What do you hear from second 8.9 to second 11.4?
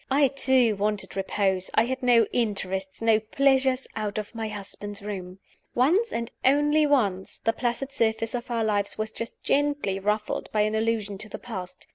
was just gently ruffled by an allusion to the